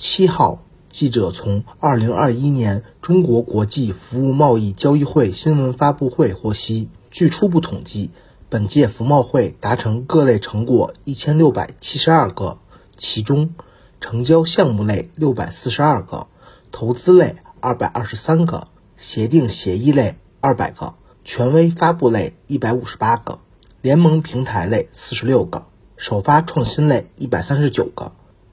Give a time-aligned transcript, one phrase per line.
[0.00, 8.12] 七号，记者从二零二一年中国国际服务贸易交易会新闻发布会获悉，据初步统计，
[8.48, 12.58] 本届服贸会达成各类成果一千六百七十二个，
[12.96, 13.54] 其中
[14.00, 16.28] 成交项目类六百四十二个，
[16.70, 20.94] 投资类二百二十三个，协定协议类二百个，
[21.24, 23.40] 权威发布类一百五十八个，
[23.82, 25.66] 联盟平台类四十六个。
[25.96, 28.12] 首发创新类一百三十九个，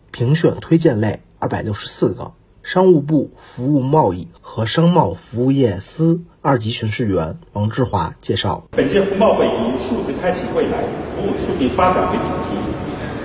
[0.10, 2.32] 评选推荐类二百六十四个。
[2.64, 12.58] 商务部服务贸易和商贸服务业司二级巡视员王志华介绍，本届服贸会以“数字开启未来，服务促进发展”为主题，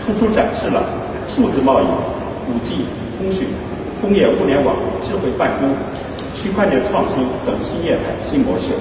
[0.04, 0.84] 突出展示了
[1.26, 1.84] 数字贸易、
[2.52, 2.84] 五 G
[3.16, 3.48] 通讯、
[4.02, 5.74] 工业物联网、智慧办公、
[6.34, 7.16] 区块链创新
[7.46, 8.74] 等新业态新模式，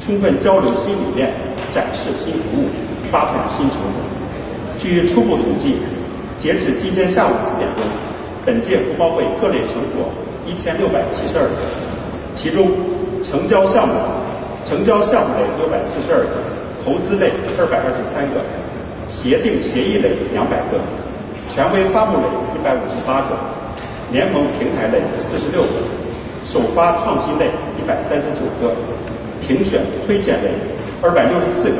[0.00, 1.32] 充分交流新理念，
[1.72, 2.66] 展示新服务，
[3.12, 4.02] 发布新成果。
[4.76, 5.76] 据初步统计，
[6.36, 7.84] 截止今天下午四点钟，
[8.44, 10.12] 本届服贸会各类成果
[10.46, 11.56] 一千六百七十二个，
[12.34, 12.68] 其中
[13.22, 13.94] 成交项目
[14.66, 16.44] 成交项目类六百四十二个，
[16.84, 18.44] 投资类二百二十三个，
[19.08, 20.78] 协定协议类两百个，
[21.48, 23.36] 权威发布类一百五十八个，
[24.12, 25.80] 联盟平台类四十六个，
[26.44, 27.46] 首发创新类
[27.80, 28.74] 一百三十九个，
[29.46, 30.50] 评选推荐类
[31.00, 31.76] 二百六十四个。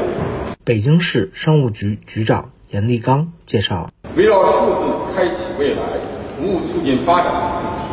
[0.65, 2.51] 北京市商务局局长。
[2.70, 5.81] 严立刚介绍，围绕“数字开启未来，
[6.45, 7.89] 服务促进发展”主题，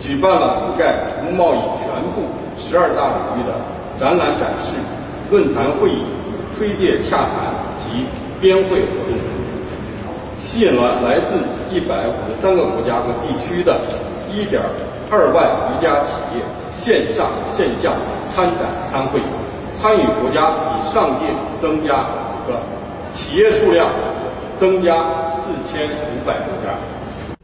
[0.00, 2.26] 举办了覆盖服务贸易全部
[2.58, 3.54] 十二大领域的
[4.00, 4.74] 展览展示、
[5.30, 6.02] 论坛会议、
[6.58, 8.04] 推介洽谈及
[8.40, 9.14] 编会活动，
[10.40, 11.36] 吸引了来自
[11.70, 13.78] 一百五十三个国家和地区的
[14.28, 14.60] 一点
[15.08, 16.42] 二万余家企业
[16.72, 17.92] 线上线下
[18.26, 19.20] 参展参会，
[19.72, 21.26] 参与国家比上届
[21.56, 22.58] 增加五个。
[23.12, 23.88] 企业数量
[24.56, 24.96] 增加
[25.30, 26.74] 四千五百多家。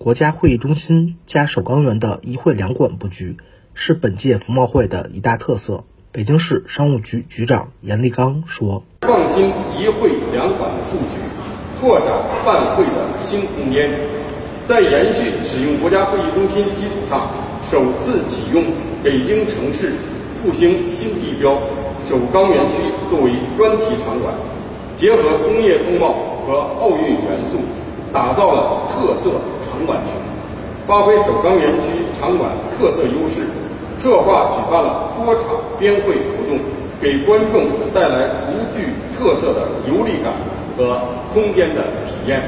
[0.04, 3.38] 国家会议中心加首钢园的一会两馆布局
[3.72, 5.84] 是本届服贸会的一大特色。
[6.12, 9.46] 北京市商务局局长严立刚说：“创新
[9.78, 11.16] 一会两馆布局，
[11.80, 12.08] 拓展
[12.44, 13.90] 办会的新空间，
[14.66, 17.30] 在延续使用国家会议中心基础上，
[17.64, 18.62] 首次启用
[19.02, 19.90] 北京城市
[20.34, 21.56] 复兴新地标
[22.04, 22.76] 首钢园区
[23.08, 24.34] 作为专题场馆。”
[25.00, 26.12] 结合工业风貌
[26.46, 27.56] 和奥运元素，
[28.12, 29.40] 打造了特色
[29.74, 30.14] 场馆群，
[30.86, 33.42] 发挥首钢园区场馆特色优势，
[33.96, 36.60] 策划举办了多场边会活动，
[37.00, 40.32] 给观众带来独具特色的游历感
[40.76, 41.00] 和
[41.32, 42.40] 空间的体验。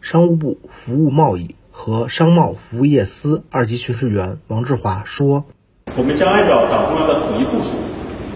[0.00, 5.44] 商务部服务贸易和商贸服务业司二级巡视员王志华说
[5.98, 7.74] ：“我们将按照党中央的统一部署，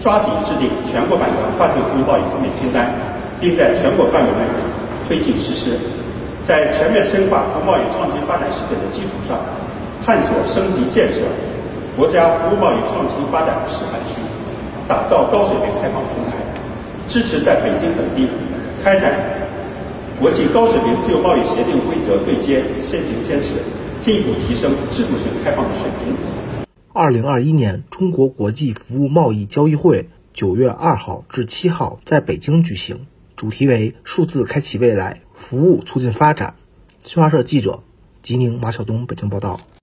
[0.01, 2.93] 抓紧制定全国版的跨境服务贸易负面清单。”
[3.41, 4.45] 并在全国范围内
[5.07, 5.71] 推进实施，
[6.43, 9.37] 在全面深化服务贸易创新发展试点的基础上，
[10.03, 11.21] 探索升级建设
[11.95, 14.19] 国家服务贸易创新发展示范区，
[14.87, 16.37] 打造高水平开放平台，
[17.07, 18.27] 支持在北京等地
[18.83, 19.13] 开展
[20.19, 23.53] 国际高水平自由贸易协定规则对接先行先试，
[24.01, 26.15] 进一步提升制度性开放的水平。
[26.93, 33.05] 二零二一年中国国际服务贸易交易会九月二号至七号在北京举行。
[33.35, 36.53] 主题为“数字开启未来，服务促进发展”。
[37.03, 37.81] 新华社记者
[38.21, 39.59] 吉宁马晓东北京报道。